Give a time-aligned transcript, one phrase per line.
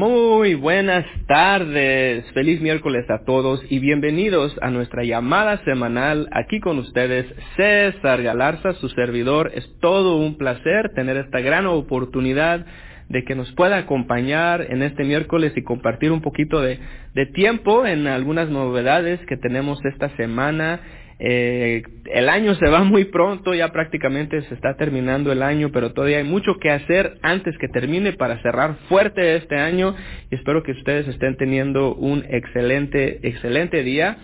[0.00, 6.78] Muy buenas tardes, feliz miércoles a todos y bienvenidos a nuestra llamada semanal aquí con
[6.78, 9.52] ustedes, César Galarza, su servidor.
[9.54, 12.64] Es todo un placer tener esta gran oportunidad
[13.10, 16.78] de que nos pueda acompañar en este miércoles y compartir un poquito de,
[17.12, 20.80] de tiempo en algunas novedades que tenemos esta semana
[21.22, 25.92] eh, el año se va muy pronto, ya prácticamente se está terminando el año, pero
[25.92, 29.94] todavía hay mucho que hacer antes que termine para cerrar fuerte este año
[30.30, 34.16] y espero que ustedes estén teniendo un excelente, excelente día.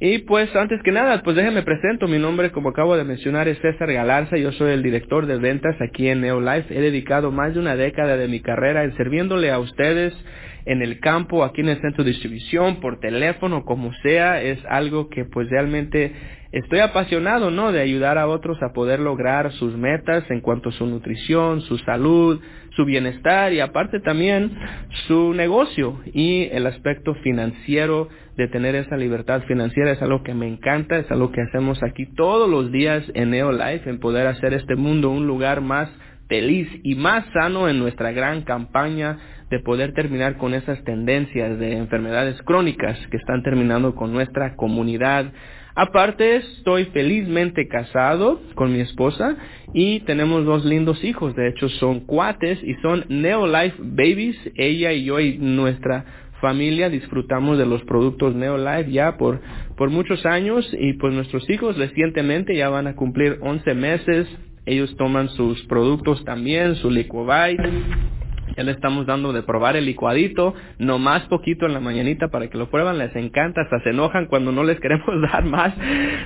[0.00, 3.58] Y pues antes que nada, pues déjenme presento, mi nombre como acabo de mencionar es
[3.60, 7.60] César Galarza, yo soy el director de ventas aquí en Neolife, he dedicado más de
[7.60, 10.12] una década de mi carrera en sirviéndole a ustedes
[10.66, 15.08] en el campo, aquí en el centro de distribución, por teléfono, como sea, es algo
[15.08, 16.12] que pues realmente
[16.52, 17.72] estoy apasionado, ¿no?
[17.72, 21.78] De ayudar a otros a poder lograr sus metas en cuanto a su nutrición, su
[21.78, 22.40] salud,
[22.76, 24.52] su bienestar y aparte también
[25.06, 30.46] su negocio y el aspecto financiero de tener esa libertad financiera es algo que me
[30.46, 34.76] encanta, es algo que hacemos aquí todos los días en Neolife, en poder hacer este
[34.76, 35.88] mundo un lugar más
[36.28, 39.18] feliz y más sano en nuestra gran campaña
[39.50, 45.32] de poder terminar con esas tendencias de enfermedades crónicas que están terminando con nuestra comunidad.
[45.76, 49.36] Aparte, estoy felizmente casado con mi esposa
[49.72, 51.34] y tenemos dos lindos hijos.
[51.34, 54.36] De hecho, son cuates y son Neolife Babies.
[54.54, 56.04] Ella y yo y nuestra
[56.40, 59.40] familia disfrutamos de los productos Neolife ya por,
[59.76, 64.28] por muchos años y pues nuestros hijos recientemente ya van a cumplir 11 meses.
[64.66, 67.62] Ellos toman sus productos también, su Liquovite
[68.56, 72.48] ya le estamos dando de probar el licuadito, no más poquito en la mañanita para
[72.48, 75.74] que lo prueban, les encanta, hasta se enojan cuando no les queremos dar más.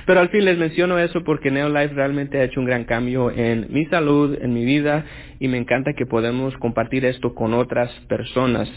[0.05, 3.67] Pero al fin les menciono eso porque Neolife realmente ha hecho un gran cambio en
[3.69, 5.05] mi salud, en mi vida
[5.39, 8.69] y me encanta que podemos compartir esto con otras personas.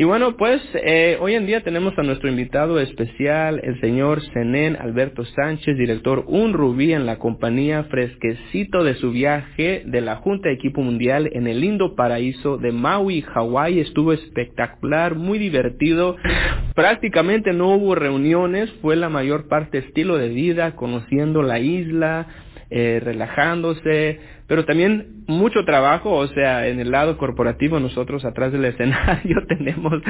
[0.00, 4.76] Y bueno, pues eh, hoy en día tenemos a nuestro invitado especial, el señor Zenén
[4.76, 10.50] Alberto Sánchez, director Un Rubí en la compañía fresquecito de su viaje de la Junta
[10.50, 13.80] de Equipo Mundial en el lindo paraíso de Maui, Hawái.
[13.80, 16.14] Estuvo espectacular, muy divertido.
[16.76, 22.28] Prácticamente no hubo reuniones, fue la mayor parte estilo de vida, conociendo la isla,
[22.70, 28.64] eh, relajándose, pero también mucho trabajo, o sea, en el lado corporativo nosotros atrás del
[28.66, 30.02] escenario tenemos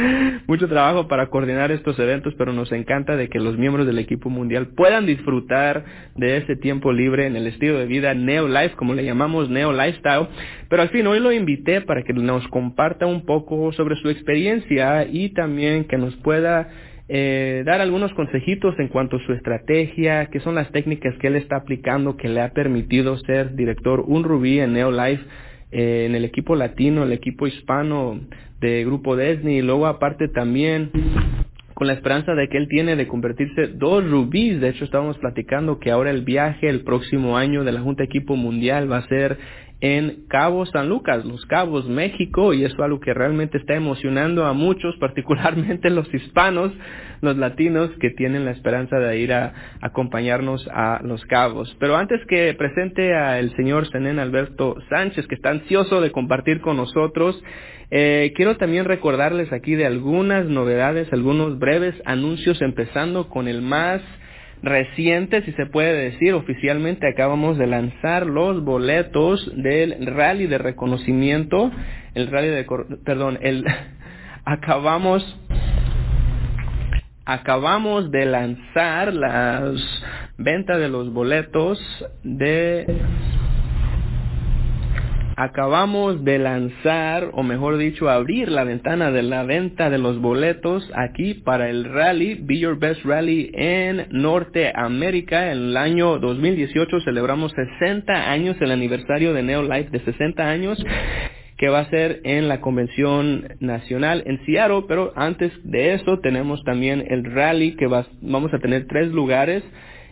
[0.46, 4.28] mucho trabajo para coordinar estos eventos, pero nos encanta de que los miembros del equipo
[4.28, 5.84] mundial puedan disfrutar
[6.16, 9.72] de ese tiempo libre en el estilo de vida Neo Life, como le llamamos Neo
[9.72, 10.28] Lifestyle.
[10.68, 15.06] Pero al fin hoy lo invité para que nos comparta un poco sobre su experiencia
[15.06, 16.68] y también que nos pueda
[17.08, 21.36] eh, dar algunos consejitos en cuanto a su estrategia, qué son las técnicas que él
[21.36, 25.24] está aplicando que le ha permitido ser director un rubí en Neolife,
[25.72, 28.20] eh, en el equipo latino, el equipo hispano
[28.60, 30.90] de Grupo Disney, y luego aparte también
[31.78, 34.60] con la esperanza de que él tiene de convertirse dos rubíes.
[34.60, 38.34] De hecho, estábamos platicando que ahora el viaje el próximo año de la Junta Equipo
[38.34, 39.38] Mundial va a ser
[39.80, 44.44] en Cabo San Lucas, Los Cabos, México, y eso es algo que realmente está emocionando
[44.44, 46.72] a muchos, particularmente los hispanos,
[47.20, 51.76] los latinos, que tienen la esperanza de ir a, acompañarnos a Los Cabos.
[51.78, 56.76] Pero antes que presente al señor Zenén Alberto Sánchez, que está ansioso de compartir con
[56.76, 57.42] nosotros,
[57.90, 64.02] eh, quiero también recordarles aquí de algunas novedades, algunos breves anuncios, empezando con el más
[64.62, 71.70] reciente, si se puede decir, oficialmente acabamos de lanzar los boletos del rally de reconocimiento,
[72.14, 72.66] el rally de,
[73.04, 73.64] perdón, el,
[74.44, 75.22] acabamos,
[77.24, 79.74] acabamos de lanzar las
[80.38, 81.78] ventas de los boletos
[82.22, 82.86] de
[85.38, 90.90] acabamos de lanzar, o mejor dicho, abrir la ventana de la venta de los boletos
[90.96, 95.52] aquí para el rally, Be Your Best Rally en Norteamérica.
[95.52, 100.84] En el año 2018 celebramos 60 años, el aniversario de Neo Life de 60 años
[101.56, 106.62] que va a ser en la convención nacional en Seattle, pero antes de eso tenemos
[106.64, 109.64] también el rally que va, vamos a tener tres lugares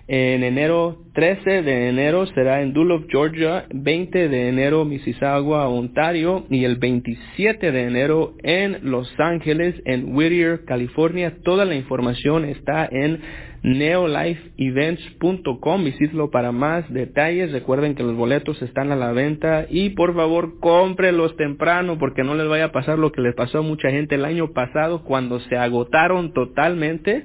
[0.09, 6.65] en enero 13 de enero será en Duluth, Georgia, 20 de enero Mississauga, Ontario y
[6.65, 11.39] el 27 de enero en Los Ángeles, en Whittier, California.
[11.43, 13.21] Toda la información está en
[13.65, 15.85] neolifeevents.com.
[15.85, 17.51] Visítelo para más detalles.
[17.51, 22.37] Recuerden que los boletos están a la venta y por favor cómprelos temprano porque no
[22.37, 25.41] les vaya a pasar lo que les pasó a mucha gente el año pasado cuando
[25.41, 27.25] se agotaron totalmente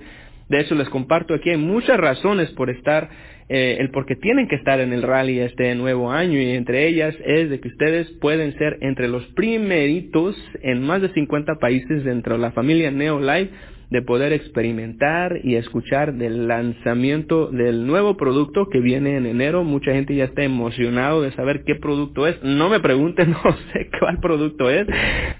[0.51, 3.09] de hecho, les comparto aquí, hay muchas razones por estar
[3.48, 6.88] eh, el por qué tienen que estar en el rally este nuevo año y entre
[6.88, 12.03] ellas es de que ustedes pueden ser entre los primeritos en más de 50 países
[12.03, 13.50] dentro de la familia Neolife
[13.92, 19.66] de poder experimentar y escuchar del lanzamiento del nuevo producto que viene en enero.
[19.66, 22.42] Mucha gente ya está emocionado de saber qué producto es.
[22.42, 24.88] No me pregunten, no sé cuál producto es.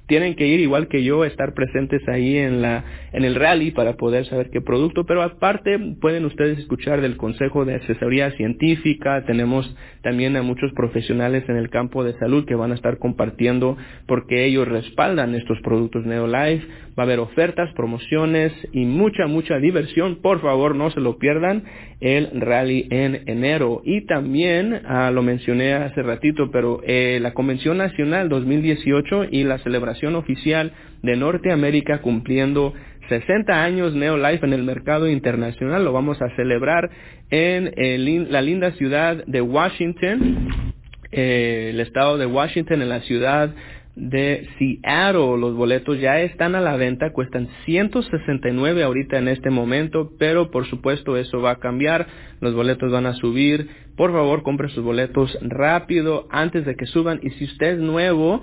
[0.06, 2.84] Tienen que ir igual que yo, estar presentes ahí en la
[3.14, 7.66] en el rally para poder saber qué producto, pero aparte pueden ustedes escuchar del Consejo
[7.66, 9.24] de Asesoría Científica.
[9.26, 13.78] Tenemos también a muchos profesionales en el campo de salud que van a estar compartiendo
[14.08, 16.68] porque ellos respaldan estos productos Neolife.
[16.98, 20.18] Va a haber ofertas, promociones y mucha, mucha diversión.
[20.22, 21.64] Por favor, no se lo pierdan
[22.02, 23.82] el rally en enero.
[23.86, 29.60] Y también, ah, lo mencioné hace ratito, pero eh, la Convención Nacional 2018 y la
[29.60, 32.74] celebración oficial de Norteamérica cumpliendo
[33.08, 35.84] 60 años Neolife en el mercado internacional.
[35.84, 36.90] Lo vamos a celebrar
[37.30, 37.74] en
[38.32, 40.74] la linda ciudad de Washington,
[41.12, 43.54] eh, el estado de Washington, en la ciudad
[43.96, 45.38] de Seattle.
[45.38, 50.66] Los boletos ya están a la venta, cuestan 169 ahorita en este momento, pero por
[50.68, 52.08] supuesto eso va a cambiar,
[52.40, 53.70] los boletos van a subir.
[53.98, 58.42] Por favor, compre sus boletos rápido antes de que suban y si usted es nuevo,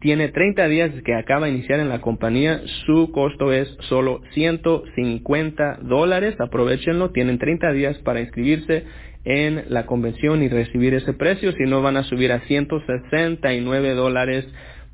[0.00, 5.78] tiene 30 días que acaba de iniciar en la compañía, su costo es solo 150
[5.82, 6.36] dólares.
[6.38, 8.84] Aprovechenlo, tienen 30 días para inscribirse
[9.26, 14.46] en la convención y recibir ese precio, si no van a subir a 169 dólares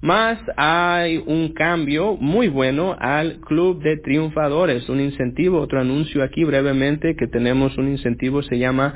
[0.03, 6.43] más hay un cambio muy bueno al Club de Triunfadores, un incentivo, otro anuncio aquí
[6.43, 8.95] brevemente que tenemos un incentivo, se llama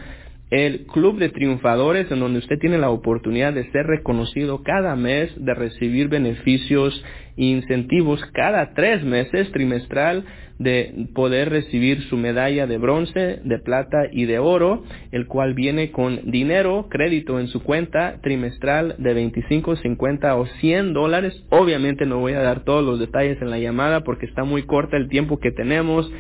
[0.51, 5.33] el Club de Triunfadores, en donde usted tiene la oportunidad de ser reconocido cada mes,
[5.37, 7.03] de recibir beneficios
[7.37, 10.25] e incentivos cada tres meses trimestral,
[10.59, 15.91] de poder recibir su medalla de bronce, de plata y de oro, el cual viene
[15.91, 21.45] con dinero, crédito en su cuenta trimestral de 25, 50 o 100 dólares.
[21.51, 24.97] Obviamente no voy a dar todos los detalles en la llamada porque está muy corta
[24.97, 26.11] el tiempo que tenemos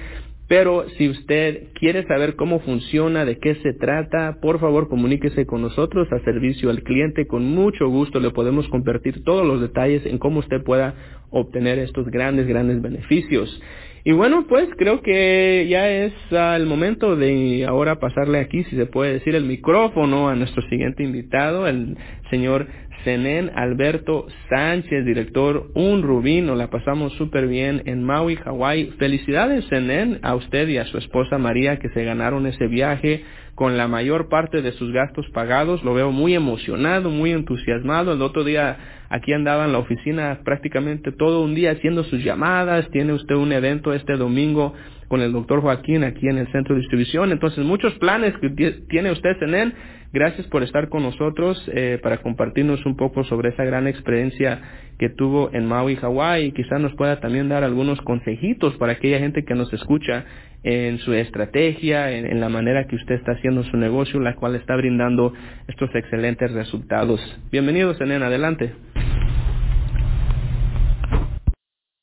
[0.48, 5.62] pero si usted quiere saber cómo funciona, de qué se trata, por favor comuníquese con
[5.62, 7.26] nosotros a servicio al cliente.
[7.26, 10.94] Con mucho gusto le podemos compartir todos los detalles en cómo usted pueda
[11.30, 13.60] obtener estos grandes, grandes beneficios.
[14.04, 18.86] Y bueno, pues creo que ya es el momento de ahora pasarle aquí, si se
[18.86, 21.96] puede decir, el micrófono a nuestro siguiente invitado, el
[22.30, 22.68] señor
[23.04, 26.54] Zenén Alberto Sánchez, director Un Rubino.
[26.54, 28.92] la pasamos súper bien en Maui, Hawái.
[28.98, 33.78] Felicidades, Zenén, a usted y a su esposa María que se ganaron ese viaje con
[33.78, 35.82] la mayor parte de sus gastos pagados.
[35.82, 38.12] Lo veo muy emocionado, muy entusiasmado.
[38.12, 38.76] El otro día
[39.08, 42.88] aquí andaba en la oficina prácticamente todo un día haciendo sus llamadas.
[42.90, 44.74] Tiene usted un evento este domingo
[45.08, 47.32] con el doctor Joaquín aquí en el centro de distribución.
[47.32, 48.50] Entonces, muchos planes que
[48.88, 49.74] tiene usted en él.
[50.12, 54.60] Gracias por estar con nosotros eh, para compartirnos un poco sobre esa gran experiencia
[54.98, 59.44] que tuvo en Maui, Hawái quizás nos pueda también dar algunos consejitos para aquella gente
[59.44, 60.24] que nos escucha
[60.62, 64.74] en su estrategia, en, la manera que usted está haciendo su negocio, la cual está
[64.74, 65.32] brindando
[65.68, 67.20] estos excelentes resultados.
[67.52, 68.72] Bienvenidos, en adelante.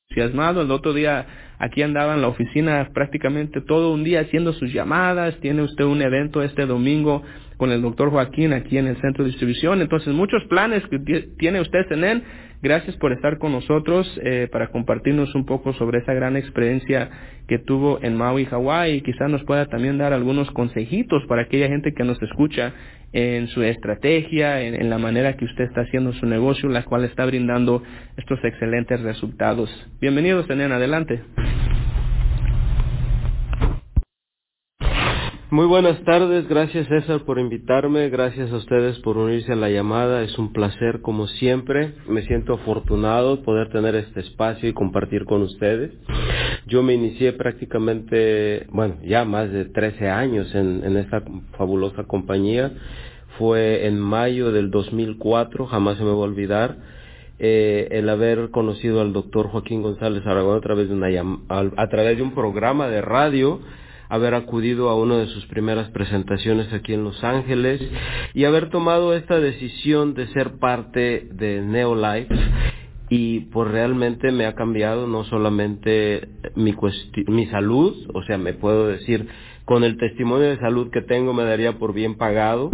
[0.10, 1.26] Entusiasmado, el otro día
[1.60, 6.02] aquí andaba en la oficina prácticamente todo un día haciendo sus llamadas, tiene usted un
[6.02, 7.24] evento este domingo
[7.58, 11.00] con el doctor Joaquín aquí en el centro de distribución, entonces muchos planes que
[11.38, 12.24] tiene usted en él
[12.64, 17.10] Gracias por estar con nosotros eh, para compartirnos un poco sobre esa gran experiencia
[17.46, 21.94] que tuvo en Maui, Hawái quizás nos pueda también dar algunos consejitos para aquella gente
[21.94, 22.74] que nos escucha
[23.12, 27.26] en su estrategia, en, la manera que usted está haciendo su negocio, la cual está
[27.26, 27.84] brindando
[28.16, 29.70] estos excelentes resultados.
[30.00, 31.22] Bienvenidos, en adelante.
[35.54, 40.24] Muy buenas tardes, gracias César por invitarme, gracias a ustedes por unirse a la llamada,
[40.24, 45.44] es un placer como siempre, me siento afortunado poder tener este espacio y compartir con
[45.44, 45.92] ustedes.
[46.66, 51.22] Yo me inicié prácticamente, bueno, ya más de 13 años en, en esta
[51.56, 52.72] fabulosa compañía,
[53.38, 56.78] fue en mayo del 2004, jamás se me va a olvidar.
[57.38, 61.10] Eh, el haber conocido al doctor Joaquín González Aragón a través de una
[61.76, 63.60] a través de un programa de radio
[64.14, 67.82] haber acudido a una de sus primeras presentaciones aquí en Los Ángeles
[68.36, 72.36] y haber tomado esta decisión de ser parte de Neolife.
[73.10, 76.76] Y pues realmente me ha cambiado no solamente mi,
[77.26, 79.28] mi salud, o sea, me puedo decir
[79.66, 82.70] con el testimonio de salud que tengo me daría por bien pagado,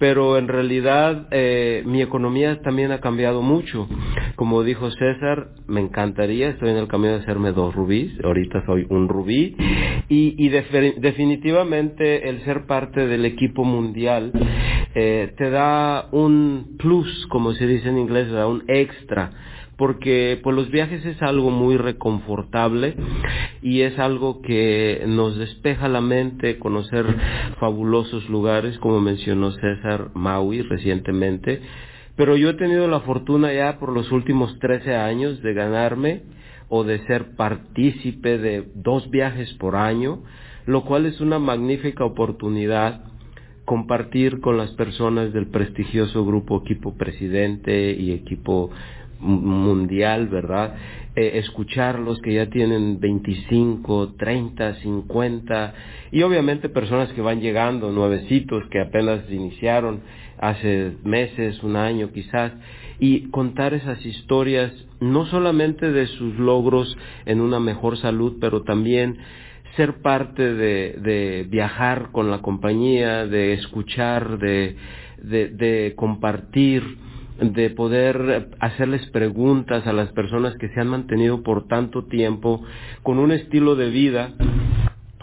[0.00, 3.86] pero en realidad eh, mi economía también ha cambiado mucho.
[4.34, 8.86] Como dijo César, me encantaría, estoy en el camino de hacerme dos rubíes, ahorita soy
[8.88, 9.54] un rubí,
[10.08, 14.32] Y, definitivamente el ser parte del equipo mundial
[14.94, 19.32] eh, te da un plus, como se dice en inglés, da un extra
[19.80, 22.96] porque pues los viajes es algo muy reconfortable
[23.62, 27.06] y es algo que nos despeja la mente, conocer
[27.58, 31.62] fabulosos lugares, como mencionó César Maui recientemente,
[32.14, 36.24] pero yo he tenido la fortuna ya por los últimos 13 años de ganarme
[36.68, 40.24] o de ser partícipe de dos viajes por año,
[40.66, 43.04] lo cual es una magnífica oportunidad
[43.64, 48.70] compartir con las personas del prestigioso grupo equipo presidente y equipo
[49.20, 50.74] mundial, ¿verdad?
[51.16, 55.74] Eh, escucharlos que ya tienen 25, 30, 50
[56.12, 60.00] y obviamente personas que van llegando, nuevecitos que apenas iniciaron
[60.38, 62.52] hace meses, un año quizás,
[62.98, 66.96] y contar esas historias no solamente de sus logros
[67.26, 69.18] en una mejor salud, pero también
[69.76, 74.76] ser parte de, de viajar con la compañía, de escuchar, de,
[75.22, 76.82] de, de compartir,
[77.40, 82.62] de poder hacerles preguntas a las personas que se han mantenido por tanto tiempo
[83.02, 84.34] con un estilo de vida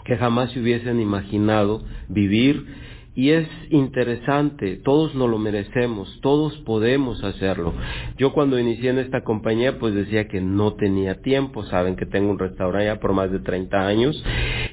[0.04, 2.66] que jamás se hubiesen imaginado vivir
[3.14, 7.74] y es interesante, todos nos lo merecemos, todos podemos hacerlo.
[8.16, 12.30] Yo cuando inicié en esta compañía pues decía que no tenía tiempo, saben que tengo
[12.30, 14.24] un restaurante ya por más de 30 años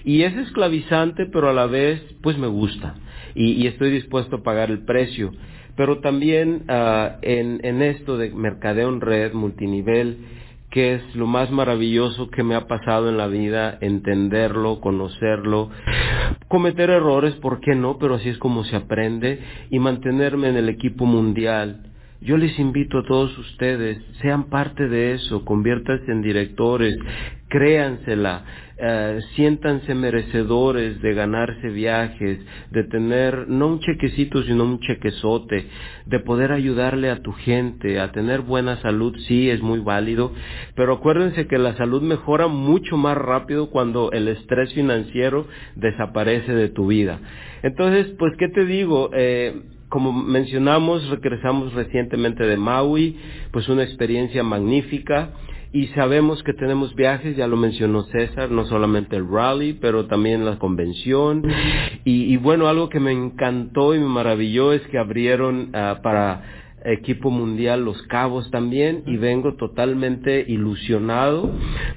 [0.03, 2.95] y es esclavizante pero a la vez pues me gusta
[3.33, 5.31] y, y estoy dispuesto a pagar el precio
[5.75, 10.17] pero también uh, en, en, esto de mercadeo en red, multinivel,
[10.72, 15.70] que es lo más maravilloso que me ha pasado en la vida, entenderlo, conocerlo,
[16.48, 17.98] cometer errores, ¿por qué no?
[17.98, 19.39] Pero así es como se aprende
[19.70, 21.94] y mantenerme en el equipo mundial.
[22.25, 26.98] Yo les invito a todos ustedes, sean parte de eso, conviértanse en directores,
[27.50, 28.44] créansela,
[28.79, 32.39] eh, siéntanse merecedores de ganarse viajes,
[32.72, 35.67] de tener no un chequecito sino un chequezote,
[36.08, 40.34] de poder ayudarle a tu gente, a tener buena salud, sí es muy válido,
[40.75, 46.70] pero acuérdense que la salud mejora mucho más rápido cuando el estrés financiero desaparece de
[46.70, 47.20] tu vida.
[47.62, 49.12] Entonces, pues, ¿qué te digo?
[49.13, 53.18] Eh, como mencionamos, regresamos recientemente de Maui,
[53.51, 55.32] pues una experiencia magnífica
[55.75, 60.46] y sabemos que tenemos viajes, ya lo mencionó César, no solamente el rally, pero también
[60.46, 61.44] la convención.
[62.06, 67.32] Y, bueno, algo que me encantó y me maravilló es que abrieron uh, para equipo
[67.32, 71.51] mundial Los Cabos también y vengo totalmente ilusionado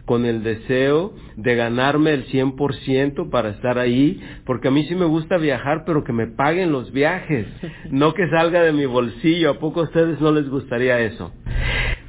[0.05, 5.05] con el deseo de ganarme el 100% para estar ahí, porque a mí sí me
[5.05, 7.47] gusta viajar, pero que me paguen los viajes,
[7.91, 9.51] no que salga de mi bolsillo.
[9.51, 11.33] ¿A poco a ustedes no les gustaría eso?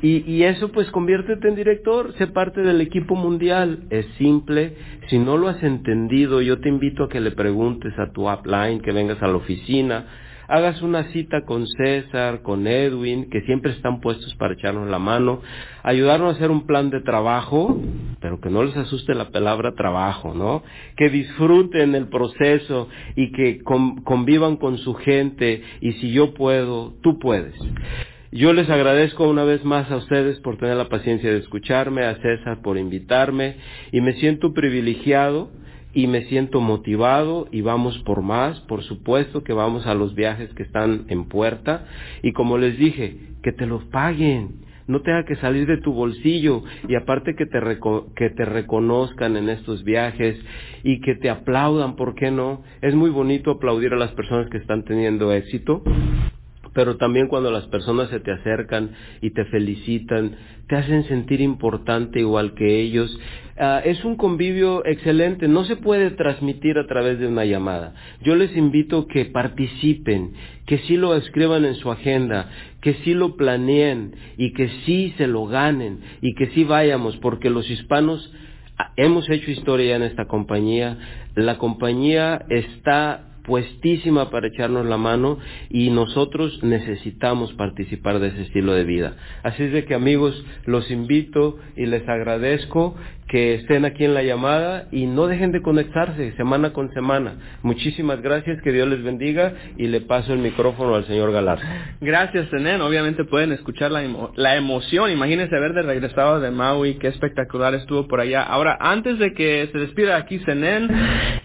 [0.02, 4.76] Y, y eso pues conviértete en director, sé parte del equipo mundial, es simple,
[5.10, 8.82] si no lo has entendido yo te invito a que le preguntes a tu upline,
[8.82, 10.06] que vengas a la oficina,
[10.50, 15.42] hagas una cita con César, con Edwin, que siempre están puestos para echarnos la mano,
[15.84, 17.80] ayudarnos a hacer un plan de trabajo,
[18.20, 20.64] pero que no les asuste la palabra trabajo, ¿no?
[20.98, 27.20] Que disfruten el proceso y que convivan con su gente y si yo puedo, tú
[27.20, 27.54] puedes.
[28.32, 32.16] Yo les agradezco una vez más a ustedes por tener la paciencia de escucharme, a
[32.16, 33.56] César por invitarme
[33.92, 35.50] y me siento privilegiado
[35.94, 40.54] y me siento motivado y vamos por más, por supuesto que vamos a los viajes
[40.54, 41.86] que están en puerta
[42.22, 46.64] y como les dije, que te los paguen, no tenga que salir de tu bolsillo
[46.88, 47.60] y aparte que te,
[48.16, 50.40] que te reconozcan en estos viajes
[50.84, 52.64] y que te aplaudan, ¿por qué no?
[52.82, 55.84] Es muy bonito aplaudir a las personas que están teniendo éxito,
[56.74, 58.92] pero también cuando las personas se te acercan
[59.22, 60.36] y te felicitan,
[60.68, 63.16] te hacen sentir importante igual que ellos.
[63.60, 67.94] Uh, es un convivio excelente, no se puede transmitir a través de una llamada.
[68.22, 70.32] Yo les invito que participen,
[70.66, 72.50] que sí lo escriban en su agenda,
[72.80, 77.50] que sí lo planeen y que sí se lo ganen y que sí vayamos, porque
[77.50, 78.34] los hispanos
[78.78, 80.98] ah, hemos hecho historia en esta compañía.
[81.36, 85.40] La compañía está puestísima para echarnos la mano
[85.70, 89.18] y nosotros necesitamos participar de ese estilo de vida.
[89.42, 92.96] Así es de que amigos, los invito y les agradezco
[93.30, 97.36] que estén aquí en la llamada y no dejen de conectarse semana con semana.
[97.62, 101.60] Muchísimas gracias, que Dios les bendiga y le paso el micrófono al señor Galar.
[102.02, 102.82] Gracias, Zenén.
[102.82, 104.04] Obviamente pueden escuchar la,
[104.36, 105.12] la emoción.
[105.12, 108.42] Imagínense haber de regresado de Maui, qué espectacular estuvo por allá.
[108.42, 110.90] Ahora, antes de que se despida aquí Zenén,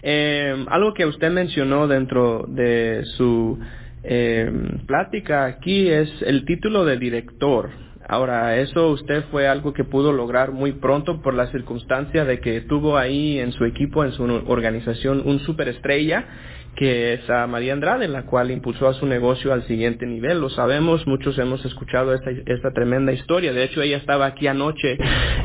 [0.01, 3.59] eh, algo que usted mencionó dentro de su
[4.03, 4.51] eh,
[4.87, 7.84] plática aquí es el título de director.
[8.07, 12.61] Ahora, eso usted fue algo que pudo lograr muy pronto por la circunstancia de que
[12.61, 16.25] tuvo ahí en su equipo, en su organización, un superestrella
[16.75, 20.41] que es a María Andrade, la cual impulsó a su negocio al siguiente nivel.
[20.41, 23.53] Lo sabemos, muchos hemos escuchado esta, esta tremenda historia.
[23.53, 24.97] De hecho, ella estaba aquí anoche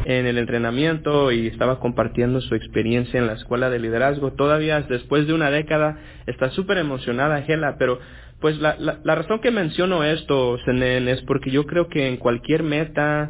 [0.04, 4.32] en el entrenamiento y estaba compartiendo su experiencia en la escuela de liderazgo.
[4.32, 8.00] Todavía después de una década está súper emocionada, Gela, pero
[8.40, 12.62] pues la, la, razón que menciono esto, Senen, es porque yo creo que en cualquier
[12.62, 13.28] meta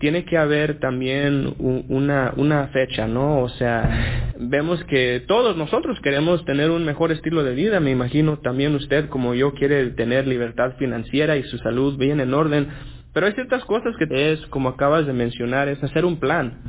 [0.00, 3.40] tiene que haber también una, una fecha, ¿no?
[3.40, 8.38] O sea, vemos que todos nosotros queremos tener un mejor estilo de vida, me imagino
[8.38, 12.68] también usted como yo quiere tener libertad financiera y su salud bien en orden.
[13.12, 16.60] Pero hay ciertas cosas que es, como acabas de mencionar, es hacer un plan,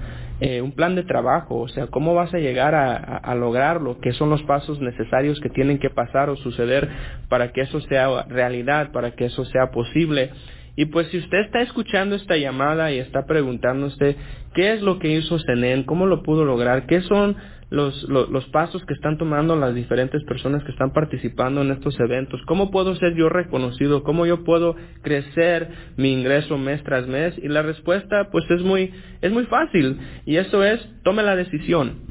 [0.44, 4.32] eh, un plan de trabajo, o sea, cómo vas a llegar a, lograrlo, qué son
[4.32, 6.90] los pasos necesarios que tienen que pasar o suceder
[7.30, 10.32] para que eso sea realidad, para que eso sea posible.
[10.76, 14.16] Y pues si usted está escuchando esta llamada y está preguntándose
[14.56, 17.38] qué es lo que hizo Zenén, cómo lo pudo lograr, qué son
[17.72, 22.42] los, los, pasos que están tomando las diferentes personas que están participando en estos eventos,
[22.46, 27.48] cómo puedo ser yo reconocido, cómo yo puedo crecer mi ingreso mes tras mes y
[27.48, 29.98] la respuesta pues es muy, es muy fácil.
[30.26, 32.02] Y eso es tome la decisión,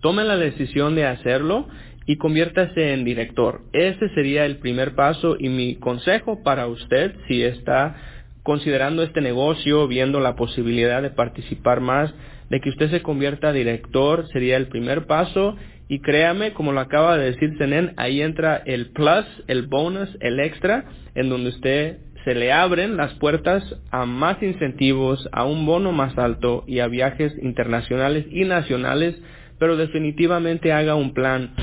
[0.00, 1.66] tome la decisión de hacerlo
[2.06, 3.62] y conviértase en director.
[3.72, 7.96] Ese sería el primer paso y mi consejo para usted si está
[8.44, 12.14] considerando este negocio, viendo la posibilidad de participar más,
[12.50, 15.56] de que usted se convierta director, sería el primer paso.
[15.88, 20.40] Y créame, como lo acaba de decir Zenén, ahí entra el plus, el bonus, el
[20.40, 20.84] extra,
[21.14, 23.62] en donde usted se le abren las puertas
[23.92, 29.14] a más incentivos, a un bono más alto y a viajes internacionales y nacionales
[29.58, 31.54] pero definitivamente haga un plan.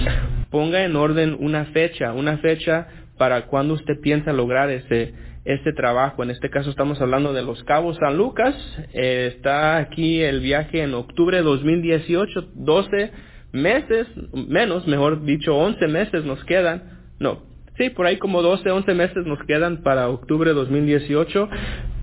[0.49, 2.87] Ponga en orden una fecha, una fecha
[3.17, 5.13] para cuando usted piensa lograr ese,
[5.45, 6.23] este trabajo.
[6.23, 8.55] En este caso estamos hablando de Los Cabos San Lucas.
[8.93, 13.11] Eh, está aquí el viaje en octubre de 2018, 12
[13.51, 17.07] meses, menos, mejor dicho, 11 meses nos quedan.
[17.19, 21.49] No, Sí, por ahí como 12, 11 meses nos quedan para octubre de 2018,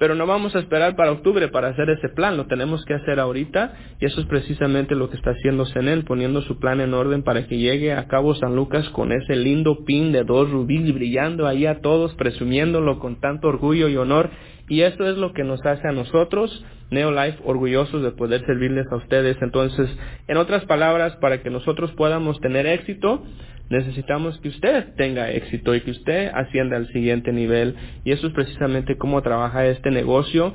[0.01, 3.21] pero no vamos a esperar para octubre para hacer ese plan, lo tenemos que hacer
[3.21, 7.23] ahorita y eso es precisamente lo que está haciendo Zenel, poniendo su plan en orden
[7.23, 11.47] para que llegue a Cabo San Lucas con ese lindo pin de dos rubíes brillando
[11.47, 14.31] ahí a todos, presumiéndolo con tanto orgullo y honor
[14.69, 18.97] y eso es lo que nos hace a nosotros, Neolife, orgullosos de poder servirles a
[18.97, 19.37] ustedes.
[19.41, 19.89] Entonces,
[20.27, 23.23] en otras palabras, para que nosotros podamos tener éxito,
[23.71, 27.77] necesitamos que usted tenga éxito y que usted ascienda al siguiente nivel.
[28.05, 30.53] Y eso es precisamente cómo trabaja este negocio,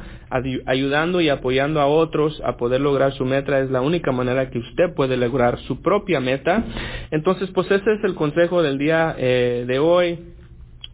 [0.66, 3.60] ayudando y apoyando a otros a poder lograr su meta.
[3.60, 6.66] Es la única manera que usted puede lograr su propia meta.
[7.12, 10.20] Entonces, pues ese es el consejo del día eh, de hoy.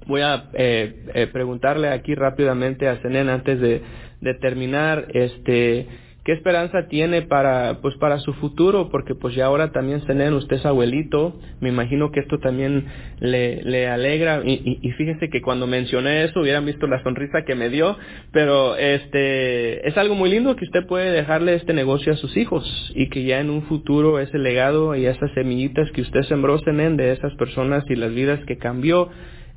[0.05, 3.81] Voy a eh, eh, preguntarle aquí rápidamente a Zenén antes de,
[4.21, 5.87] de terminar, este,
[6.23, 8.89] ¿Qué esperanza tiene para, pues, para su futuro?
[8.91, 12.85] Porque pues ya ahora también Senen, usted es abuelito, me imagino que esto también
[13.19, 14.43] le, le alegra.
[14.45, 17.97] Y, y, fíjese que cuando mencioné eso hubieran visto la sonrisa que me dio,
[18.31, 22.93] pero este, es algo muy lindo que usted puede dejarle este negocio a sus hijos
[22.95, 26.97] y que ya en un futuro ese legado y esas semillitas que usted sembró Senen
[26.97, 29.09] de esas personas y las vidas que cambió,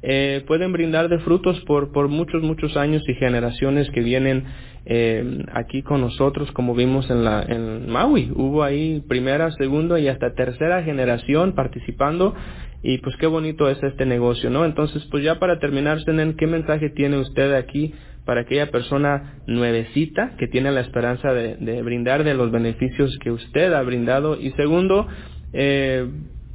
[0.07, 4.45] eh, pueden brindar de frutos por, por muchos, muchos años y generaciones que vienen
[4.85, 8.31] eh, aquí con nosotros, como vimos en, la, en Maui.
[8.35, 12.35] Hubo ahí primera, segunda y hasta tercera generación participando
[12.83, 14.67] y pues qué bonito es este negocio, ¿no?
[14.67, 17.95] Entonces, pues ya para terminar, ¿qué mensaje tiene usted aquí
[18.27, 23.31] para aquella persona nuevecita que tiene la esperanza de, de brindar de los beneficios que
[23.31, 24.39] usted ha brindado?
[24.39, 25.09] Y segundo,
[25.55, 26.07] eh,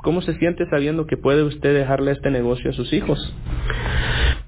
[0.01, 3.35] ¿Cómo se siente sabiendo que puede usted dejarle este negocio a sus hijos?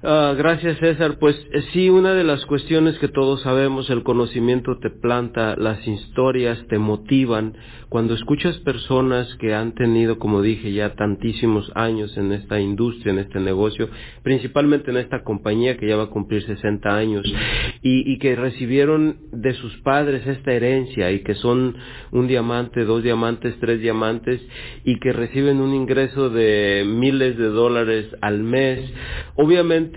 [0.04, 1.16] Ah, gracias César.
[1.20, 5.86] Pues eh, sí, una de las cuestiones que todos sabemos, el conocimiento te planta, las
[5.86, 7.56] historias te motivan.
[7.88, 13.20] Cuando escuchas personas que han tenido, como dije, ya tantísimos años en esta industria, en
[13.20, 13.90] este negocio,
[14.24, 17.22] principalmente en esta compañía que ya va a cumplir 60 años,
[17.82, 21.76] y, y que recibieron de sus padres esta herencia y que son
[22.10, 24.40] un diamante, dos diamantes, tres diamantes,
[24.84, 28.80] y que reciben un ingreso de miles de dólares al mes,
[29.36, 29.91] obviamente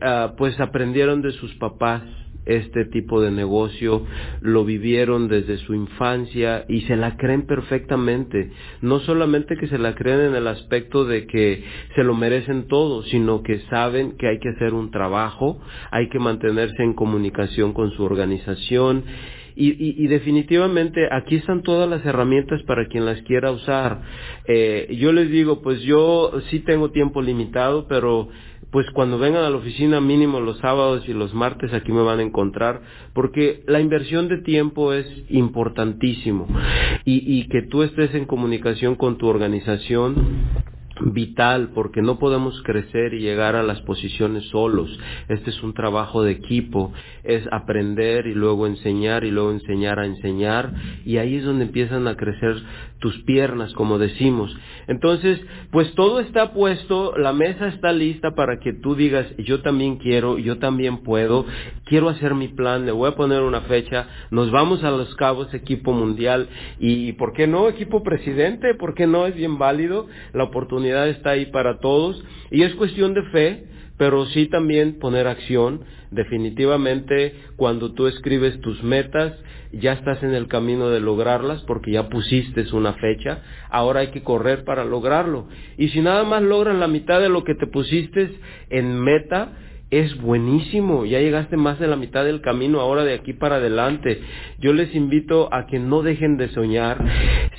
[0.00, 2.02] Ah, pues aprendieron de sus papás
[2.48, 4.06] este tipo de negocio,
[4.40, 8.50] lo vivieron desde su infancia y se la creen perfectamente.
[8.80, 11.62] No solamente que se la creen en el aspecto de que
[11.94, 16.18] se lo merecen todo, sino que saben que hay que hacer un trabajo, hay que
[16.18, 19.04] mantenerse en comunicación con su organización
[19.60, 24.02] y, definitivamente aquí están todas las herramientas para quien las quiera usar.
[24.46, 28.28] Eh, yo les digo, pues yo sí tengo tiempo limitado, pero
[28.70, 32.18] pues cuando vengan a la oficina mínimo los sábados y los martes aquí me van
[32.18, 32.82] a encontrar,
[33.14, 36.46] porque la inversión de tiempo es importantísimo.
[37.04, 40.66] Y, y que tú estés en comunicación con tu organización
[41.00, 44.98] vital porque no podemos crecer y llegar a las posiciones solos.
[45.28, 46.92] Este es un trabajo de equipo,
[47.24, 50.72] es aprender y luego enseñar y luego enseñar a enseñar
[51.04, 52.56] y ahí es donde empiezan a crecer
[52.98, 54.56] tus piernas, como decimos.
[54.88, 59.96] Entonces, pues todo está puesto, la mesa está lista para que tú digas, yo también
[59.96, 61.46] quiero, yo también puedo,
[61.84, 65.52] quiero hacer mi plan, le voy a poner una fecha, nos vamos a los cabos
[65.54, 68.74] equipo mundial y ¿por qué no equipo presidente?
[68.74, 69.26] ¿Por qué no?
[69.26, 73.64] Es bien válido, la oportunidad está ahí para todos y es cuestión de fe,
[73.96, 75.84] pero sí también poner acción.
[76.10, 79.34] Definitivamente, cuando tú escribes tus metas,
[79.72, 84.22] ya estás en el camino de lograrlas porque ya pusiste una fecha, ahora hay que
[84.22, 85.48] correr para lograrlo.
[85.76, 88.30] Y si nada más logras la mitad de lo que te pusiste
[88.70, 89.52] en meta,
[89.90, 94.20] es buenísimo, ya llegaste más de la mitad del camino ahora de aquí para adelante.
[94.58, 97.02] Yo les invito a que no dejen de soñar,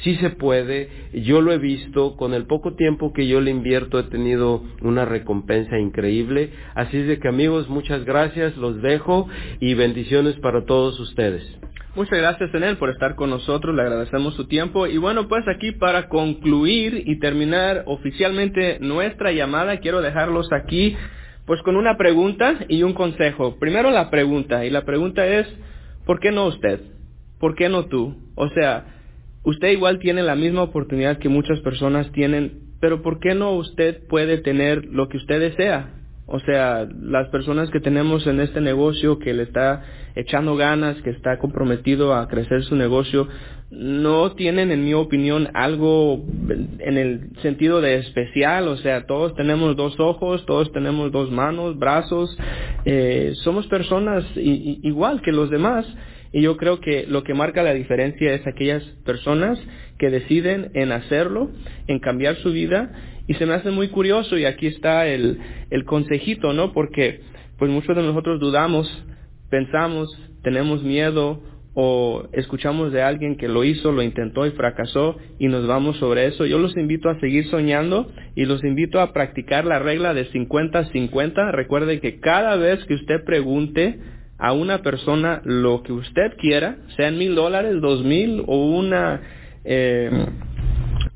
[0.03, 3.99] sí se puede, yo lo he visto, con el poco tiempo que yo le invierto
[3.99, 9.27] he tenido una recompensa increíble, así es de que amigos, muchas gracias, los dejo
[9.59, 11.43] y bendiciones para todos ustedes.
[11.95, 13.75] Muchas gracias, Enel, por estar con nosotros.
[13.75, 14.85] Le agradecemos su tiempo.
[14.85, 20.95] Y bueno, pues aquí para concluir y terminar oficialmente nuestra llamada, quiero dejarlos aquí
[21.49, 23.57] pues con una pregunta y un consejo.
[23.57, 25.47] Primero la pregunta, y la pregunta es,
[26.05, 26.79] ¿por qué no usted?
[27.39, 28.15] ¿Por qué no tú?
[28.35, 28.85] O sea,
[29.41, 34.05] usted igual tiene la misma oportunidad que muchas personas tienen, pero ¿por qué no usted
[34.07, 35.98] puede tener lo que usted desea?
[36.31, 39.83] O sea, las personas que tenemos en este negocio que le está
[40.15, 43.27] echando ganas, que está comprometido a crecer su negocio,
[43.71, 46.23] no tienen, en mi opinión, algo
[46.79, 48.67] en el sentido de especial.
[48.67, 52.37] O sea, todos tenemos dos ojos, todos tenemos dos manos, brazos.
[52.85, 55.85] Eh, somos personas igual que los demás.
[56.31, 59.59] Y yo creo que lo que marca la diferencia es aquellas personas
[59.97, 61.49] que deciden en hacerlo,
[61.87, 62.91] en cambiar su vida
[63.29, 65.37] y se me hace muy curioso y aquí está el,
[65.69, 66.73] el consejito, ¿no?
[66.73, 67.21] Porque
[67.59, 68.91] pues muchos de nosotros dudamos,
[69.51, 70.09] pensamos,
[70.41, 71.39] tenemos miedo
[71.75, 76.25] o escuchamos de alguien que lo hizo, lo intentó y fracasó y nos vamos sobre
[76.25, 76.47] eso.
[76.47, 81.51] Yo los invito a seguir soñando y los invito a practicar la regla de 50-50.
[81.51, 83.99] Recuerde que cada vez que usted pregunte
[84.39, 89.21] a una persona lo que usted quiera, sean mil dólares, dos mil o una...
[89.65, 90.09] Eh,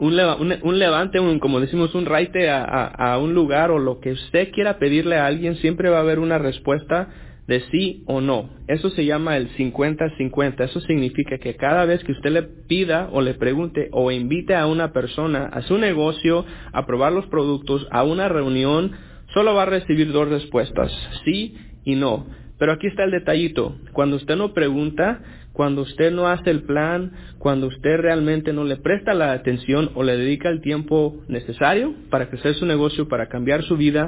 [0.04, 4.52] un, levante, un, como decimos, un raite a, a, un lugar o lo que usted
[4.52, 7.10] quiera pedirle a alguien, siempre va a haber una respuesta
[7.48, 8.50] de sí o no.
[8.68, 10.64] Eso se llama el 50-50.
[10.64, 14.68] Eso significa que cada vez que usted le pida o le pregunte o invite a
[14.68, 18.92] una persona a su negocio, a probar los productos, a una reunión,
[19.34, 20.92] solo va a recibir dos respuestas,
[21.26, 22.26] sí y no.
[22.60, 23.76] Pero aquí está el detallito.
[23.92, 25.22] Cuando usted no pregunta,
[25.54, 30.04] cuando usted no hace el plan, cuando usted realmente no le presta la atención o
[30.04, 34.08] le dedica el tiempo necesario para crecer su negocio, para cambiar su vida,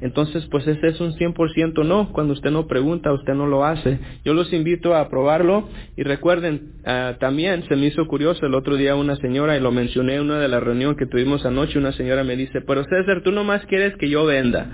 [0.00, 2.12] entonces pues ese es un 100% no.
[2.12, 3.98] Cuando usted no pregunta, usted no lo hace.
[4.24, 8.76] Yo los invito a probarlo y recuerden, ah, también se me hizo curioso el otro
[8.76, 11.92] día una señora, y lo mencioné en una de las reuniones que tuvimos anoche, una
[11.92, 14.70] señora me dice, pero César, tú nomás quieres que yo venda,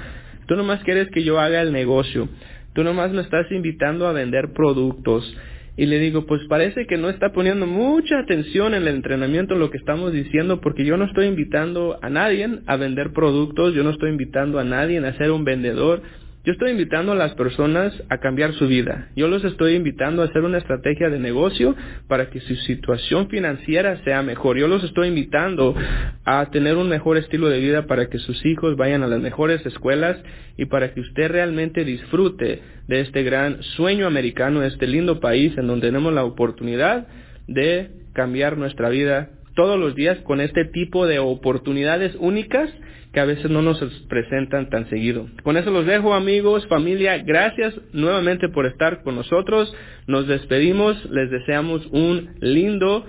[0.46, 2.28] tú nomás quieres que yo haga el negocio,
[2.74, 5.36] tú nomás me estás invitando a vender productos.
[5.74, 9.60] Y le digo, pues parece que no está poniendo mucha atención en el entrenamiento, en
[9.60, 13.82] lo que estamos diciendo, porque yo no estoy invitando a nadie a vender productos, yo
[13.82, 16.02] no estoy invitando a nadie a ser un vendedor,
[16.44, 19.10] yo estoy invitando a las personas a cambiar su vida.
[19.14, 21.76] Yo los estoy invitando a hacer una estrategia de negocio
[22.08, 24.58] para que su situación financiera sea mejor.
[24.58, 25.76] Yo los estoy invitando
[26.24, 29.64] a tener un mejor estilo de vida para que sus hijos vayan a las mejores
[29.64, 30.20] escuelas
[30.56, 35.56] y para que usted realmente disfrute de este gran sueño americano, de este lindo país
[35.56, 37.06] en donde tenemos la oportunidad
[37.46, 42.68] de cambiar nuestra vida todos los días con este tipo de oportunidades únicas
[43.12, 45.28] que a veces no nos presentan tan seguido.
[45.42, 49.74] Con eso los dejo amigos, familia, gracias nuevamente por estar con nosotros.
[50.06, 53.06] Nos despedimos, les deseamos un lindo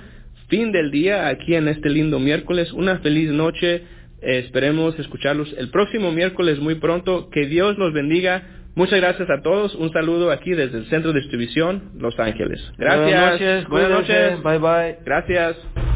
[0.50, 3.84] fin del día aquí en este lindo miércoles, una feliz noche.
[4.22, 7.30] esperemos escucharlos el próximo miércoles muy pronto.
[7.30, 8.44] Que Dios los bendiga.
[8.76, 9.76] Muchas gracias a todos.
[9.76, 12.60] Un saludo aquí desde el Centro de Distribución Los Ángeles.
[12.78, 13.06] Gracias.
[13.06, 13.68] Buenas noches.
[13.70, 14.44] Buenas noches.
[14.44, 14.98] Bye bye.
[15.06, 15.93] Gracias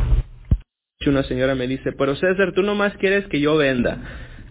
[1.09, 3.97] una señora me dice, pero César, tú nomás quieres que yo venda,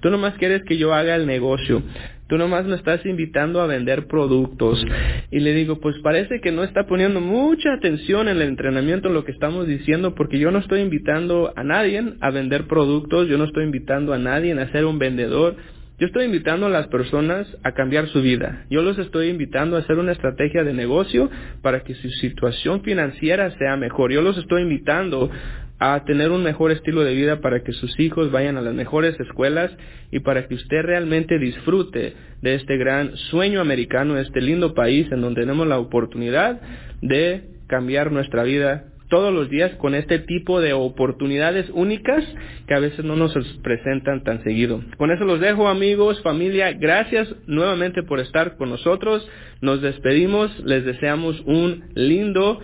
[0.01, 1.83] tú nomás quieres que yo haga el negocio,
[2.29, 4.85] tú nomás me estás invitando a vender productos.
[5.31, 9.15] Y le digo, pues parece que no está poniendo mucha atención en el entrenamiento en
[9.15, 13.39] lo que estamos diciendo, porque yo no estoy invitando a nadie a vender productos, yo
[13.39, 15.57] no estoy invitando a nadie a ser un vendedor,
[15.99, 18.67] Yo estoy invitando a las personas a cambiar su vida.
[18.69, 21.31] Yo los estoy invitando a hacer una estrategia de negocio
[21.63, 24.13] para que su situación financiera sea mejor.
[24.13, 25.31] Yo los estoy invitando
[25.79, 29.19] a tener un mejor estilo de vida para que sus hijos vayan a las mejores
[29.21, 29.71] escuelas
[30.11, 35.21] y para que usted realmente disfrute de este gran sueño americano, este lindo país en
[35.21, 36.61] donde tenemos la oportunidad
[37.03, 42.25] de cambiar nuestra vida todos los días con este tipo de oportunidades únicas
[42.67, 44.83] que a veces no nos presentan tan seguido.
[44.97, 49.29] Con eso los dejo amigos, familia, gracias nuevamente por estar con nosotros.
[49.61, 52.61] Nos despedimos, les deseamos un lindo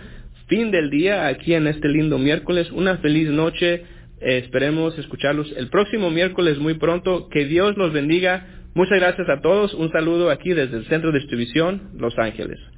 [0.53, 3.85] fin del día aquí en este lindo miércoles, una feliz noche.
[4.21, 7.31] esperemos escucharlos el próximo miércoles muy pronto.
[7.31, 8.47] Que Dios los bendiga.
[8.75, 9.73] Muchas gracias a todos.
[9.73, 12.59] Un saludo aquí desde el Centro de Distribución Los Ángeles.